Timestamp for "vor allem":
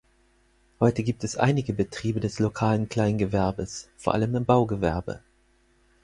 3.97-4.33